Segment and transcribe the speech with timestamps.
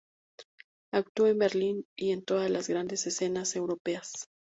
[0.91, 4.25] Actuó en Berlín y en todas las grandes escenas europeas.